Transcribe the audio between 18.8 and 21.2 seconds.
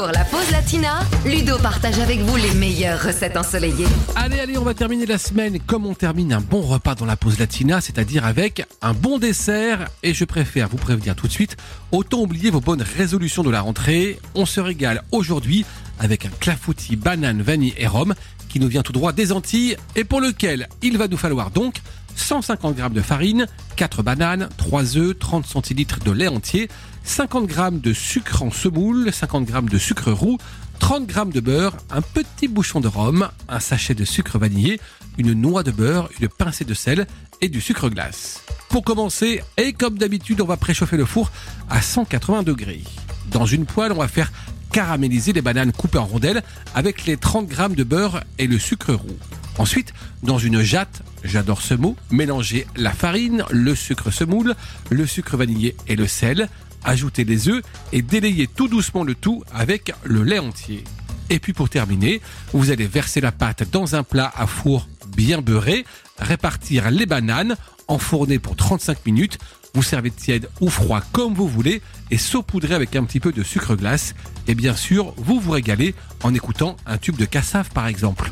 tout droit des Antilles et pour lequel il va nous